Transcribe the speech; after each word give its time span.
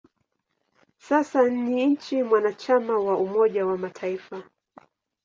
Sasa 0.97 1.49
ni 1.49 1.85
nchi 1.85 2.23
mwanachama 2.23 2.97
wa 2.99 3.17
Umoja 3.17 3.65
wa 3.65 3.77
Mataifa. 3.77 4.43